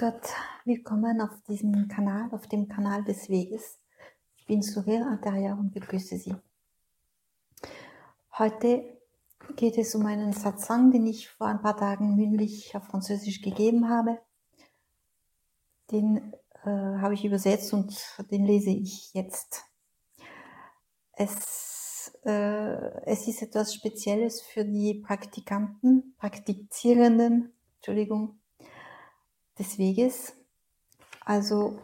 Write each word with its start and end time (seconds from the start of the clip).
Gott, 0.00 0.32
willkommen 0.64 1.20
auf 1.20 1.42
diesem 1.46 1.86
Kanal, 1.86 2.30
auf 2.32 2.46
dem 2.46 2.68
Kanal 2.68 3.04
des 3.04 3.28
Weges. 3.28 3.78
Ich 4.34 4.46
bin 4.46 4.62
Surya 4.62 5.02
Antaria 5.02 5.52
und 5.52 5.72
begrüße 5.72 6.16
Sie. 6.16 6.34
Heute 8.38 8.96
geht 9.56 9.76
es 9.76 9.94
um 9.94 10.06
einen 10.06 10.32
Satsang, 10.32 10.90
den 10.90 11.06
ich 11.06 11.28
vor 11.28 11.48
ein 11.48 11.60
paar 11.60 11.76
Tagen 11.76 12.16
mündlich 12.16 12.74
auf 12.74 12.84
Französisch 12.84 13.42
gegeben 13.42 13.90
habe. 13.90 14.18
Den 15.90 16.32
äh, 16.64 16.70
habe 16.70 17.12
ich 17.12 17.26
übersetzt 17.26 17.74
und 17.74 17.94
den 18.30 18.46
lese 18.46 18.70
ich 18.70 19.12
jetzt. 19.12 19.66
Es, 21.12 22.18
äh, 22.24 23.02
es 23.04 23.28
ist 23.28 23.42
etwas 23.42 23.74
Spezielles 23.74 24.40
für 24.40 24.64
die 24.64 24.94
Praktikanten, 24.94 26.14
Praktizierenden, 26.16 27.52
Entschuldigung, 27.76 28.39
des 29.60 29.78
Weges. 29.78 30.34
Also 31.24 31.78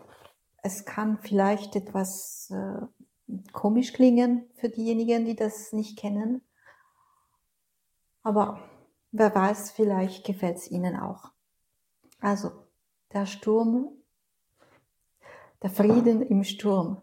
es 0.62 0.84
kann 0.84 1.18
vielleicht 1.18 1.76
etwas 1.76 2.50
äh, 2.50 2.86
komisch 3.52 3.92
klingen 3.92 4.50
für 4.56 4.68
diejenigen, 4.68 5.24
die 5.24 5.36
das 5.36 5.72
nicht 5.72 5.96
kennen. 5.96 6.42
Aber 8.22 8.60
wer 9.12 9.32
weiß, 9.32 9.70
vielleicht 9.70 10.26
gefällt 10.26 10.56
es 10.56 10.70
ihnen 10.70 10.96
auch. 10.96 11.30
Also 12.20 12.50
der 13.12 13.26
Sturm, 13.26 13.90
der 15.62 15.70
Frieden 15.70 16.22
im 16.22 16.42
Sturm. 16.42 17.02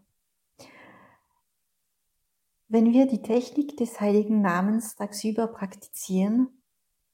Wenn 2.67 2.91
wir 2.91 3.05
die 3.05 3.21
Technik 3.21 3.77
des 3.77 4.01
heiligen 4.01 4.41
Namens 4.41 4.95
tagsüber 4.95 5.47
praktizieren, 5.47 6.49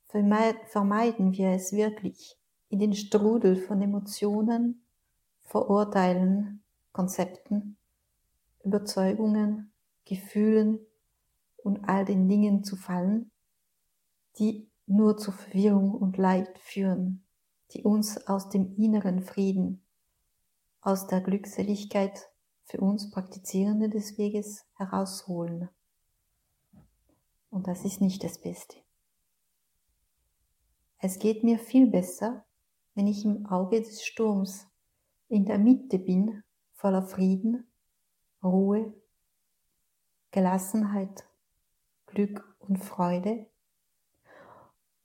vermeiden 0.07 1.33
wir 1.33 1.49
es 1.49 1.73
wirklich, 1.73 2.38
in 2.69 2.79
den 2.79 2.93
Strudel 2.93 3.55
von 3.55 3.81
Emotionen, 3.81 4.83
Vorurteilen, 5.41 6.63
Konzepten, 6.91 7.77
Überzeugungen, 8.63 9.71
Gefühlen 10.05 10.79
und 11.57 11.87
all 11.89 12.05
den 12.05 12.27
Dingen 12.27 12.63
zu 12.63 12.75
fallen, 12.75 13.31
die 14.37 14.69
nur 14.85 15.17
zu 15.17 15.31
Verwirrung 15.31 15.93
und 15.93 16.17
Leid 16.17 16.57
führen, 16.59 17.23
die 17.73 17.83
uns 17.83 18.27
aus 18.27 18.49
dem 18.49 18.75
inneren 18.77 19.21
Frieden, 19.21 19.83
aus 20.81 21.07
der 21.07 21.21
Glückseligkeit 21.21 22.29
für 22.65 22.79
uns 22.79 23.09
Praktizierende 23.09 23.89
des 23.89 24.17
Weges 24.17 24.65
herausholen. 24.75 25.69
Und 27.49 27.67
das 27.67 27.83
ist 27.83 28.01
nicht 28.01 28.23
das 28.23 28.39
Beste. 28.39 28.77
Es 30.99 31.17
geht 31.17 31.43
mir 31.43 31.57
viel 31.57 31.87
besser, 31.87 32.45
wenn 32.99 33.07
ich 33.07 33.23
im 33.23 33.45
Auge 33.45 33.79
des 33.79 34.03
Sturms 34.03 34.67
in 35.29 35.45
der 35.45 35.57
Mitte 35.57 35.97
bin, 35.97 36.43
voller 36.73 37.01
Frieden, 37.01 37.65
Ruhe, 38.43 38.93
Gelassenheit, 40.31 41.25
Glück 42.07 42.57
und 42.59 42.75
Freude. 42.75 43.45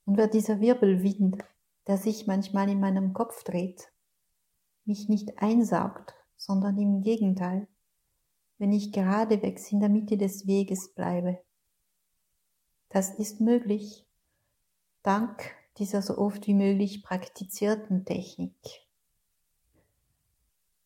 Und 0.07 0.17
wer 0.17 0.27
dieser 0.27 0.61
Wirbelwind, 0.61 1.45
der 1.87 1.97
sich 1.97 2.27
manchmal 2.27 2.69
in 2.69 2.81
meinem 2.81 3.13
Kopf 3.13 3.45
dreht, 3.45 3.93
mich 4.85 5.09
nicht 5.09 5.39
einsaugt, 5.39 6.17
sondern 6.37 6.77
im 6.79 7.01
Gegenteil, 7.01 7.69
wenn 8.59 8.73
ich 8.73 8.91
geradewegs 8.91 9.71
in 9.71 9.79
der 9.79 9.89
Mitte 9.89 10.17
des 10.17 10.49
Weges 10.49 10.93
bleibe. 10.93 11.39
Das 12.89 13.15
ist 13.15 13.41
möglich, 13.41 14.05
dank 15.05 15.55
dieser 15.79 16.03
so 16.03 16.19
oft 16.19 16.47
wie 16.47 16.55
möglich 16.55 17.03
praktizierten 17.03 18.05
Technik. 18.05 18.55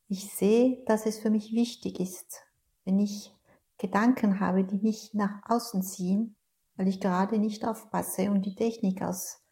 Ich 0.08 0.32
sehe, 0.32 0.82
dass 0.86 1.04
es 1.04 1.18
für 1.18 1.30
mich 1.30 1.52
wichtig 1.52 2.00
ist, 2.00 2.42
wenn 2.84 2.98
ich 2.98 3.34
Gedanken 3.76 4.40
habe, 4.40 4.64
die 4.64 4.78
mich 4.78 5.12
nach 5.12 5.42
außen 5.44 5.82
ziehen, 5.82 6.34
weil 6.76 6.88
ich 6.88 7.00
gerade 7.00 7.38
nicht 7.38 7.66
aufpasse 7.66 8.30
und 8.30 8.46
die 8.46 8.54
Technik 8.54 9.02
aus 9.02 9.42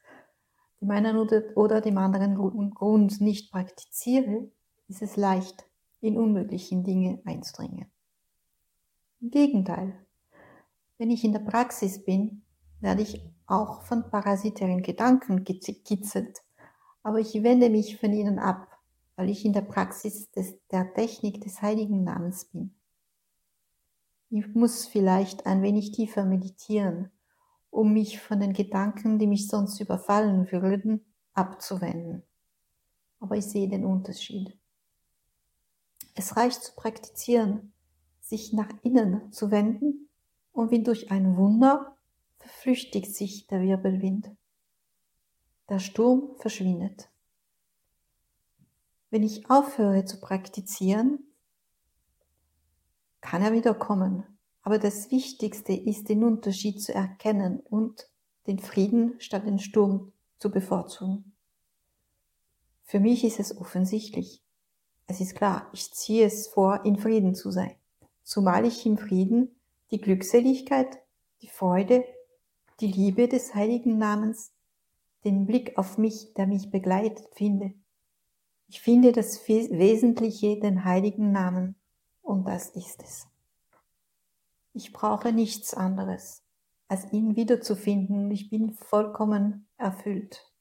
dem 0.81 0.91
einen 0.91 1.17
oder 1.17 1.81
dem 1.81 1.99
anderen 1.99 2.35
Grund 2.35 3.21
nicht 3.21 3.51
praktiziere, 3.51 4.51
ist 4.89 5.03
es 5.03 5.17
leicht, 5.17 5.67
in 6.01 6.17
unmöglichen 6.17 6.85
Dinge 6.85 7.21
einzudringen. 7.25 7.91
Im 9.21 9.31
Gegenteil, 9.31 10.07
wenn 10.99 11.11
ich 11.11 11.25
in 11.25 11.33
der 11.33 11.41
Praxis 11.41 12.05
bin, 12.05 12.43
werde 12.87 13.03
ich 13.03 13.21
auch 13.49 13.83
von 13.83 14.09
parasitären 14.11 14.81
Gedanken 14.81 15.43
gekitzelt, 15.43 16.45
aber 17.03 17.19
ich 17.19 17.43
wende 17.43 17.69
mich 17.69 17.99
von 17.99 18.13
ihnen 18.13 18.39
ab, 18.39 18.79
weil 19.17 19.29
ich 19.29 19.45
in 19.45 19.53
der 19.53 19.63
Praxis 19.63 20.31
des, 20.31 20.55
der 20.69 20.95
Technik 20.95 21.41
des 21.41 21.63
heiligen 21.63 22.05
Namens 22.05 22.45
bin. 22.45 22.77
Ich 24.31 24.55
muss 24.55 24.87
vielleicht 24.87 25.47
ein 25.47 25.63
wenig 25.63 25.91
tiefer 25.91 26.25
meditieren, 26.25 27.11
um 27.71 27.93
mich 27.93 28.21
von 28.21 28.39
den 28.39 28.53
Gedanken, 28.53 29.19
die 29.19 29.27
mich 29.27 29.49
sonst 29.49 29.81
überfallen 29.81 30.53
würden, 30.53 31.05
abzuwenden. 31.35 32.23
Aber 33.19 33.37
ich 33.37 33.47
sehe 33.47 33.69
den 33.69 33.85
Unterschied. 33.85 34.57
Es 36.15 36.37
reicht 36.37 36.63
zu 36.63 36.73
praktizieren, 36.77 37.73
sich 38.21 38.53
nach 38.53 38.71
innen 38.85 39.33
zu 39.33 39.51
wenden 39.51 40.09
und 40.53 40.71
wie 40.71 40.85
durch 40.85 41.11
ein 41.11 41.37
Wunder 41.37 41.96
verflüchtigt 42.47 43.15
sich 43.15 43.47
der 43.49 43.61
Wirbelwind. 43.61 44.31
Der 45.69 45.81
Sturm 45.81 46.37
verschwindet. 46.37 47.11
Wenn 49.11 49.23
ich 49.23 49.51
aufhöre 49.51 50.05
zu 50.05 50.21
praktizieren, 50.21 51.19
kann 53.21 53.43
er 53.43 53.53
wieder 53.53 53.75
kommen. 53.75 54.25
Aber 54.63 54.79
das 54.79 55.11
Wichtigste 55.11 55.73
ist, 55.73 56.09
den 56.09 56.25
Unterschied 56.25 56.83
zu 56.83 56.95
erkennen 56.95 57.61
und 57.61 58.09
den 58.47 58.59
Frieden 58.59 59.15
statt 59.21 59.47
den 59.47 59.59
Sturm 59.59 60.13
zu 60.39 60.51
bevorzugen. 60.51 61.33
Für 62.85 63.01
mich 63.01 63.25
ist 63.25 63.41
es 63.41 63.57
offensichtlich. 63.57 64.43
Es 65.09 65.21
ist 65.21 65.35
klar, 65.35 65.69
ich 65.73 65.93
ziehe 65.93 66.27
es 66.27 66.49
vor, 66.49 66.85
in 66.85 66.97
Frieden 66.97 67.35
zu 67.35 67.51
sein. 67.51 67.75
Zumal 68.23 68.65
ich 68.65 68.87
im 68.87 68.99
Frieden 68.99 69.57
die 69.91 70.01
Glückseligkeit, 70.01 70.99
die 71.43 71.49
Freude 71.49 72.05
die 72.81 72.93
Liebe 72.93 73.29
des 73.29 73.55
heiligen 73.55 73.99
Namens, 73.99 74.53
den 75.25 75.47
Blick 75.47 75.77
auf 75.79 75.99
mich, 75.99 76.35
der 76.35 76.47
mich 76.47 76.71
begleitet, 76.71 77.27
finde. 77.35 77.73
Ich 78.69 78.81
finde 78.81 79.13
das 79.13 79.49
Wesentliche, 79.49 80.59
den 80.61 80.85
heiligen 80.85 81.33
Namen, 81.33 81.77
und 82.23 82.47
das 82.47 82.71
ist 82.71 83.03
es. 83.03 83.27
Ich 84.73 84.93
brauche 84.93 85.33
nichts 85.33 85.73
anderes, 85.73 86.43
als 86.89 87.13
ihn 87.13 87.37
wiederzufinden, 87.37 88.31
ich 88.31 88.51
bin 88.51 88.73
vollkommen 88.73 89.67
erfüllt. 89.79 90.53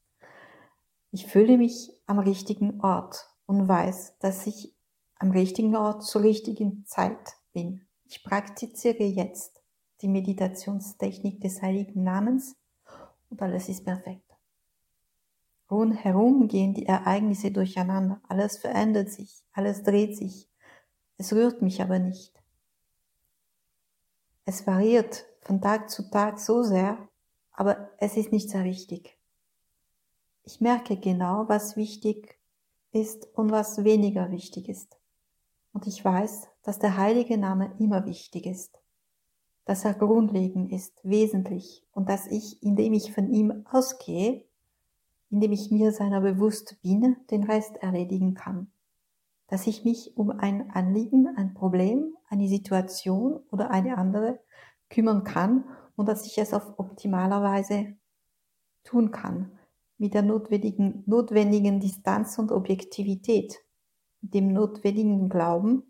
Ich 1.11 1.27
fühle 1.27 1.57
mich 1.57 1.91
am 2.05 2.19
richtigen 2.19 2.81
Ort 2.81 3.29
und 3.45 3.67
weiß, 3.67 4.17
dass 4.19 4.47
ich 4.47 4.73
am 5.17 5.31
richtigen 5.31 5.75
Ort 5.75 6.03
zur 6.03 6.23
richtigen 6.23 6.85
Zeit 6.85 7.37
bin. 7.53 7.85
Ich 8.05 8.23
praktiziere 8.23 9.03
jetzt 9.03 9.54
die 10.05 10.11
Meditationstechnik 10.11 11.41
des 11.41 11.63
heiligen 11.63 12.03
Namens 12.03 12.55
und 13.31 13.41
alles 13.41 13.69
ist 13.69 13.83
perfekt. 13.83 14.37
Rundherum 15.71 16.47
gehen 16.47 16.75
die 16.75 16.85
Ereignisse 16.85 17.49
durcheinander, 17.49 18.21
alles 18.29 18.57
verändert 18.57 19.09
sich, 19.09 19.43
alles 19.51 19.81
dreht 19.81 20.15
sich, 20.15 20.47
es 21.17 21.33
rührt 21.33 21.63
mich 21.63 21.81
aber 21.81 21.97
nicht. 21.97 22.39
Es 24.45 24.67
variiert 24.67 25.25
von 25.41 25.59
Tag 25.59 25.89
zu 25.89 26.07
Tag 26.11 26.39
so 26.39 26.61
sehr, 26.61 26.99
aber 27.51 27.89
es 27.97 28.15
ist 28.15 28.31
nicht 28.31 28.51
sehr 28.51 28.63
wichtig. 28.63 29.17
Ich 30.43 30.61
merke 30.61 30.97
genau, 30.97 31.45
was 31.47 31.77
wichtig 31.77 32.37
ist 32.91 33.27
und 33.33 33.49
was 33.49 33.83
weniger 33.83 34.29
wichtig 34.29 34.69
ist. 34.69 34.99
Und 35.73 35.87
ich 35.87 36.05
weiß, 36.05 36.47
dass 36.61 36.77
der 36.77 36.95
heilige 36.95 37.39
Name 37.39 37.73
immer 37.79 38.05
wichtig 38.05 38.45
ist 38.45 38.84
dass 39.65 39.83
er 39.83 39.95
grundlegend 39.95 40.71
ist, 40.71 40.93
wesentlich. 41.03 41.83
Und 41.91 42.07
dass 42.09 42.27
ich, 42.27 42.61
indem 42.63 42.93
ich 42.93 43.13
von 43.13 43.27
ihm 43.27 43.65
ausgehe, 43.71 44.45
indem 45.31 45.51
ich 45.51 45.71
mir 45.71 45.91
seiner 45.91 46.21
bewusst 46.21 46.77
bin, 46.81 47.17
den 47.31 47.43
Rest 47.43 47.77
erledigen 47.77 48.35
kann. 48.35 48.67
Dass 49.47 49.67
ich 49.67 49.83
mich 49.83 50.15
um 50.15 50.29
ein 50.29 50.71
Anliegen, 50.71 51.27
ein 51.35 51.53
Problem, 51.53 52.15
eine 52.29 52.47
Situation 52.47 53.39
oder 53.51 53.71
eine 53.71 53.97
andere 53.97 54.39
kümmern 54.89 55.23
kann 55.23 55.65
und 55.95 56.07
dass 56.07 56.25
ich 56.25 56.37
es 56.37 56.53
auf 56.53 56.77
optimaler 56.77 57.41
Weise 57.41 57.95
tun 58.83 59.11
kann, 59.11 59.51
mit 59.97 60.13
der 60.13 60.21
notwendigen, 60.21 61.03
notwendigen 61.07 61.79
Distanz 61.79 62.37
und 62.37 62.51
Objektivität, 62.51 63.63
mit 64.21 64.33
dem 64.33 64.53
notwendigen 64.53 65.29
Glauben, 65.29 65.83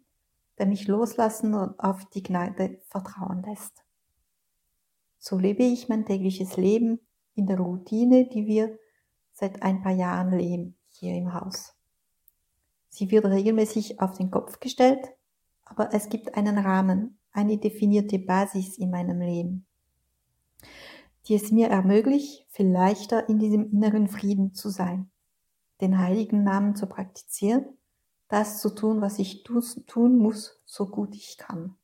der 0.57 0.65
mich 0.65 0.87
loslassen 0.87 1.53
und 1.53 1.79
auf 1.79 2.05
die 2.09 2.23
Gnade 2.23 2.79
vertrauen 2.87 3.43
lässt. 3.43 3.83
So 5.17 5.37
lebe 5.37 5.63
ich 5.63 5.89
mein 5.89 6.05
tägliches 6.05 6.55
Leben 6.57 6.99
in 7.33 7.47
der 7.47 7.59
Routine, 7.59 8.27
die 8.29 8.45
wir 8.45 8.77
seit 9.33 9.63
ein 9.63 9.81
paar 9.81 9.91
Jahren 9.91 10.31
leben 10.37 10.77
hier 10.89 11.15
im 11.15 11.33
Haus. 11.33 11.73
Sie 12.89 13.11
wird 13.11 13.25
regelmäßig 13.25 13.99
auf 13.99 14.17
den 14.17 14.31
Kopf 14.31 14.59
gestellt, 14.59 15.09
aber 15.65 15.93
es 15.93 16.09
gibt 16.09 16.35
einen 16.35 16.57
Rahmen, 16.57 17.19
eine 17.31 17.57
definierte 17.57 18.19
Basis 18.19 18.77
in 18.77 18.91
meinem 18.91 19.19
Leben, 19.19 19.65
die 21.27 21.35
es 21.35 21.51
mir 21.51 21.67
ermöglicht, 21.67 22.45
viel 22.49 22.67
leichter 22.67 23.27
in 23.27 23.39
diesem 23.39 23.71
inneren 23.71 24.07
Frieden 24.07 24.53
zu 24.53 24.69
sein, 24.69 25.11
den 25.81 25.99
heiligen 25.99 26.43
Namen 26.43 26.75
zu 26.75 26.87
praktizieren, 26.87 27.77
das 28.35 28.59
zu 28.59 28.69
tun, 28.69 28.99
was 28.99 29.17
ich 29.17 29.43
tun 29.43 30.17
muss, 30.17 30.59
so 30.65 30.87
gut 30.87 31.15
ich 31.15 31.37
kann. 31.37 31.77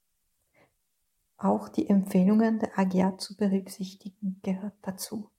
Auch 1.38 1.69
die 1.69 1.88
Empfehlungen 1.88 2.59
der 2.59 2.77
Agia 2.77 3.18
zu 3.18 3.38
berücksichtigen 3.38 4.42
gehört 4.44 4.74
dazu. 4.81 5.30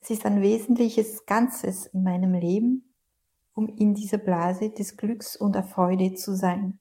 Es 0.00 0.08
ist 0.08 0.24
ein 0.24 0.40
wesentliches 0.40 1.26
Ganzes 1.26 1.84
in 1.84 2.02
meinem 2.02 2.32
Leben, 2.32 2.90
um 3.52 3.68
in 3.68 3.94
dieser 3.94 4.16
Blase 4.16 4.70
des 4.70 4.96
Glücks 4.96 5.36
und 5.36 5.54
der 5.54 5.64
Freude 5.64 6.14
zu 6.14 6.34
sein. 6.34 6.78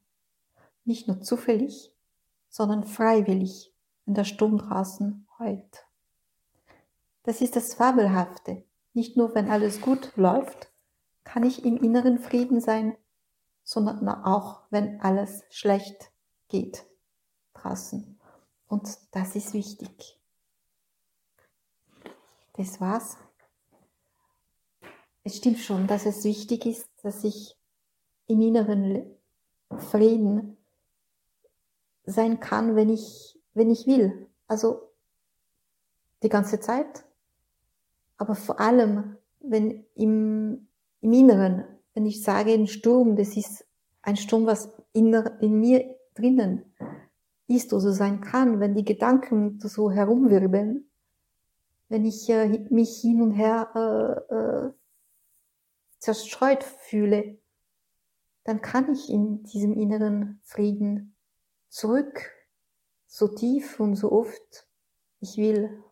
Nicht 0.86 1.10
nur 1.10 1.20
zufällig, 1.20 1.92
sondern 2.48 2.86
freiwillig, 2.86 3.74
wenn 4.06 4.14
der 4.14 4.24
Sturm 4.24 4.58
draußen 4.58 5.28
heult. 5.38 5.86
Das 7.24 7.42
ist 7.42 7.58
das 7.58 7.74
Fabelhafte. 7.74 8.64
Nicht 8.94 9.18
nur, 9.18 9.36
wenn 9.36 9.50
alles 9.50 9.82
gut 9.82 10.14
läuft, 10.16 10.69
kann 11.32 11.44
ich 11.44 11.64
im 11.64 11.78
inneren 11.78 12.18
Frieden 12.18 12.60
sein, 12.60 12.98
sondern 13.64 14.10
auch, 14.10 14.64
wenn 14.72 15.00
alles 15.00 15.44
schlecht 15.52 16.12
geht 16.48 16.88
draußen. 17.54 18.20
Und 18.68 18.98
das 19.12 19.36
ist 19.36 19.54
wichtig. 19.54 20.20
Das 22.54 22.82
war's. 22.82 23.16
Es 25.24 25.38
stimmt 25.38 25.60
schon, 25.60 25.86
dass 25.86 26.08
es 26.08 26.24
wichtig 26.24 26.66
ist, 26.66 26.90
dass 27.04 27.24
ich 27.24 27.56
im 28.26 28.42
inneren 28.42 29.06
Frieden 29.92 30.58
sein 32.06 32.40
kann, 32.40 32.76
wenn 32.76 32.90
ich, 32.90 33.40
wenn 33.54 33.70
ich 33.70 33.86
will. 33.86 34.28
Also 34.48 34.90
die 36.24 36.30
ganze 36.30 36.60
Zeit. 36.60 37.06
Aber 38.18 38.34
vor 38.34 38.60
allem, 38.60 39.18
wenn 39.42 39.86
im, 39.94 40.69
im 41.02 41.14
Inneren, 41.14 41.66
wenn 41.94 42.06
ich 42.06 42.24
sage, 42.24 42.54
ein 42.54 42.68
Sturm, 42.68 43.16
das 43.16 43.36
ist 43.38 43.66
ein 44.02 44.18
Sturm, 44.18 44.46
was 44.46 44.72
in, 44.94 45.14
in 45.42 45.60
mir 45.60 45.96
drinnen 46.16 46.66
ist 47.48 47.74
oder 47.74 47.92
sein 47.92 48.22
kann, 48.22 48.60
wenn 48.60 48.76
die 48.76 48.86
Gedanken 48.86 49.60
so 49.60 49.92
herumwirbeln, 49.92 50.90
wenn 51.90 52.06
ich 52.06 52.30
äh, 52.30 52.48
mich 52.70 53.02
hin 53.02 53.22
und 53.22 53.32
her 53.32 53.72
äh, 53.76 54.36
äh, 54.36 54.72
zerstreut 55.98 56.64
fühle, 56.64 57.40
dann 58.44 58.62
kann 58.62 58.92
ich 58.92 59.10
in 59.10 59.44
diesem 59.44 59.74
inneren 59.74 60.40
Frieden 60.44 61.16
zurück, 61.70 62.32
so 63.08 63.28
tief 63.28 63.80
und 63.80 63.96
so 63.96 64.12
oft 64.12 64.68
ich 65.20 65.38
will. 65.38 65.84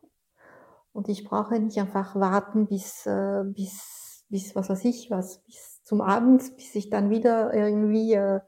Und 0.93 1.09
ich 1.09 1.23
brauche 1.23 1.59
nicht 1.59 1.77
einfach 1.77 2.15
warten 2.15 2.67
bis, 2.67 3.05
äh, 3.05 3.43
bis, 3.45 4.06
bis 4.29 4.55
was 4.55 4.69
weiß 4.69 4.85
ich 4.85 5.09
was, 5.09 5.39
bis 5.39 5.83
zum 5.83 6.01
Abend, 6.01 6.55
bis 6.57 6.75
ich 6.75 6.89
dann 6.89 7.09
wieder 7.09 7.53
irgendwie 7.53 8.13
äh, 8.13 8.41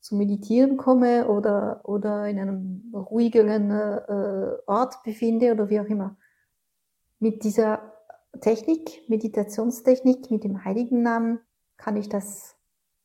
zum 0.00 0.18
Meditieren 0.18 0.76
komme 0.76 1.28
oder, 1.28 1.80
oder 1.84 2.28
in 2.28 2.38
einem 2.38 2.92
ruhigeren 2.94 3.70
äh, 3.70 4.56
Ort 4.66 5.02
befinde 5.02 5.52
oder 5.52 5.68
wie 5.68 5.80
auch 5.80 5.86
immer. 5.86 6.16
Mit 7.18 7.42
dieser 7.44 7.92
Technik, 8.40 9.08
Meditationstechnik, 9.08 10.30
mit 10.30 10.44
dem 10.44 10.64
heiligen 10.64 11.02
Namen 11.02 11.40
kann 11.76 11.96
ich 11.96 12.08
das 12.08 12.56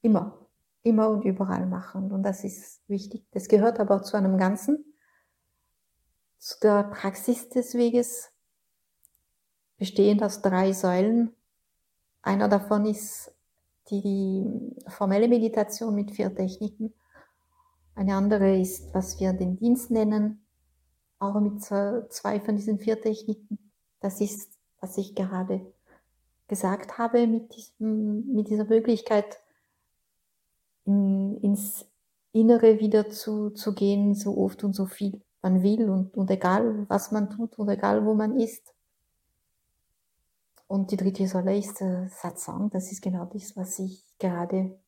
immer, 0.01 0.47
immer 0.83 1.09
und 1.09 1.25
überall 1.25 1.65
machen. 1.65 2.11
Und 2.11 2.23
das 2.23 2.43
ist 2.43 2.81
wichtig. 2.87 3.25
Das 3.31 3.47
gehört 3.47 3.79
aber 3.79 4.03
zu 4.03 4.15
einem 4.15 4.37
Ganzen, 4.37 4.85
zu 6.37 6.59
der 6.59 6.83
Praxis 6.83 7.49
des 7.49 7.73
Weges, 7.75 8.31
bestehend 9.77 10.23
aus 10.23 10.41
drei 10.41 10.73
Säulen. 10.73 11.35
Einer 12.21 12.47
davon 12.47 12.85
ist 12.85 13.33
die 13.89 14.45
formelle 14.87 15.27
Meditation 15.27 15.95
mit 15.95 16.11
vier 16.11 16.33
Techniken. 16.33 16.93
Eine 17.95 18.15
andere 18.15 18.59
ist, 18.59 18.93
was 18.93 19.19
wir 19.19 19.33
den 19.33 19.57
Dienst 19.57 19.91
nennen, 19.91 20.45
auch 21.19 21.39
mit 21.39 21.61
zwei 21.61 22.39
von 22.39 22.55
diesen 22.55 22.79
vier 22.79 23.01
Techniken. 23.01 23.71
Das 23.99 24.21
ist, 24.21 24.57
was 24.79 24.97
ich 24.97 25.15
gerade 25.15 25.61
gesagt 26.47 26.97
habe, 26.97 27.27
mit, 27.27 27.55
diesem, 27.55 28.33
mit 28.33 28.49
dieser 28.49 28.65
Möglichkeit, 28.65 29.37
in, 30.85 31.37
ins 31.41 31.85
Innere 32.33 32.79
wieder 32.79 33.09
zu, 33.09 33.51
zu 33.51 33.73
gehen, 33.73 34.15
so 34.15 34.37
oft 34.37 34.63
und 34.63 34.73
so 34.73 34.85
viel 34.85 35.21
man 35.41 35.63
will 35.63 35.89
und, 35.89 36.15
und 36.15 36.29
egal, 36.29 36.85
was 36.87 37.11
man 37.11 37.29
tut 37.29 37.57
und 37.57 37.69
egal, 37.69 38.05
wo 38.05 38.13
man 38.13 38.39
ist. 38.39 38.73
Und 40.71 40.89
die 40.89 40.95
dritte 40.95 41.27
Säule 41.27 41.57
ist 41.57 41.81
äh, 41.81 42.07
Satsang. 42.07 42.69
Das 42.69 42.93
ist 42.93 43.01
genau 43.01 43.25
das, 43.25 43.57
was 43.57 43.77
ich 43.79 44.05
gerade 44.17 44.79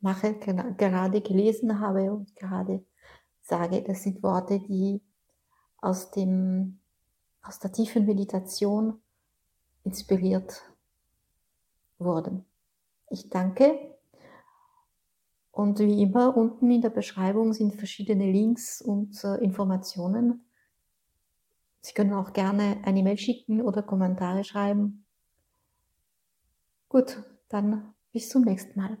mache, 0.00 0.34
gerade 0.34 1.20
gelesen 1.20 1.80
habe 1.80 2.12
und 2.12 2.36
gerade 2.36 2.84
sage. 3.40 3.82
Das 3.82 4.04
sind 4.04 4.22
Worte, 4.22 4.60
die 4.60 5.02
aus 5.78 6.12
dem, 6.12 6.78
aus 7.42 7.58
der 7.58 7.72
tiefen 7.72 8.06
Meditation 8.06 9.00
inspiriert 9.82 10.62
wurden. 11.98 12.44
Ich 13.10 13.30
danke. 13.30 13.96
Und 15.50 15.80
wie 15.80 16.02
immer, 16.02 16.36
unten 16.36 16.70
in 16.70 16.82
der 16.82 16.90
Beschreibung 16.90 17.52
sind 17.52 17.74
verschiedene 17.74 18.30
Links 18.30 18.80
und 18.80 19.24
äh, 19.24 19.38
Informationen 19.38 20.44
Sie 21.82 21.94
können 21.94 22.14
auch 22.14 22.32
gerne 22.32 22.78
eine 22.84 23.00
E-Mail 23.00 23.18
schicken 23.18 23.60
oder 23.60 23.82
Kommentare 23.82 24.44
schreiben. 24.44 25.04
Gut, 26.88 27.24
dann 27.48 27.94
bis 28.12 28.28
zum 28.28 28.42
nächsten 28.42 28.78
Mal. 28.78 28.98